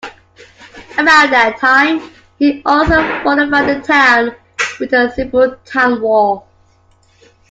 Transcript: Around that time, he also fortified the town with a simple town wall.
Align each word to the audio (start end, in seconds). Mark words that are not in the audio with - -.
Around 0.97 1.29
that 1.31 1.57
time, 1.59 2.11
he 2.39 2.63
also 2.65 3.03
fortified 3.21 3.69
the 3.69 3.83
town 3.85 4.35
with 4.79 4.93
a 4.93 5.13
simple 5.15 5.55
town 5.63 6.01
wall. 6.01 6.47